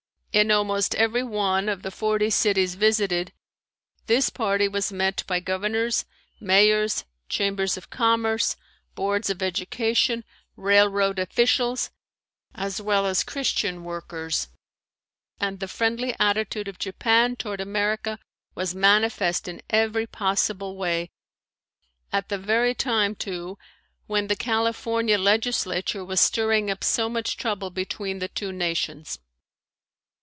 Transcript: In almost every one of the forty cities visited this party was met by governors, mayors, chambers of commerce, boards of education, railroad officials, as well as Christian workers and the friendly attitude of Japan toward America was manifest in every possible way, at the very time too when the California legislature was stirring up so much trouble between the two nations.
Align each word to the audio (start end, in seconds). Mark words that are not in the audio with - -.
In 0.33 0.49
almost 0.49 0.95
every 0.95 1.23
one 1.23 1.67
of 1.67 1.81
the 1.81 1.91
forty 1.91 2.29
cities 2.29 2.75
visited 2.75 3.33
this 4.05 4.29
party 4.29 4.69
was 4.69 4.89
met 4.89 5.25
by 5.27 5.41
governors, 5.41 6.05
mayors, 6.39 7.03
chambers 7.27 7.75
of 7.75 7.89
commerce, 7.89 8.55
boards 8.95 9.29
of 9.29 9.43
education, 9.43 10.23
railroad 10.55 11.19
officials, 11.19 11.91
as 12.55 12.81
well 12.81 13.05
as 13.05 13.25
Christian 13.25 13.83
workers 13.83 14.47
and 15.37 15.59
the 15.59 15.67
friendly 15.67 16.15
attitude 16.17 16.69
of 16.69 16.79
Japan 16.79 17.35
toward 17.35 17.59
America 17.59 18.17
was 18.55 18.73
manifest 18.73 19.49
in 19.49 19.61
every 19.69 20.07
possible 20.07 20.77
way, 20.77 21.11
at 22.13 22.29
the 22.29 22.37
very 22.39 22.73
time 22.73 23.15
too 23.15 23.57
when 24.07 24.27
the 24.27 24.37
California 24.37 25.17
legislature 25.17 26.05
was 26.05 26.21
stirring 26.21 26.71
up 26.71 26.85
so 26.85 27.09
much 27.09 27.35
trouble 27.35 27.69
between 27.69 28.19
the 28.19 28.29
two 28.29 28.53
nations. 28.53 29.19